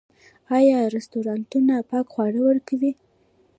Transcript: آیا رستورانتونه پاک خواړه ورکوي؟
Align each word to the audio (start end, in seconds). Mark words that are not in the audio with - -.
آیا 0.57 0.77
رستورانتونه 0.95 1.73
پاک 1.89 2.05
خواړه 2.13 2.41
ورکوي؟ 2.43 2.91